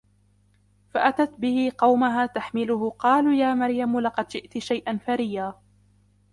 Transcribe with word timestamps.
فأتت 0.93 1.33
به 1.37 1.71
قومها 1.77 2.25
تحمله 2.25 2.89
قالوا 2.89 3.33
يا 3.33 3.53
مريم 3.53 3.99
لقد 3.99 4.27
جئت 4.27 4.57
شيئا 4.57 4.97
فريا 4.97 5.55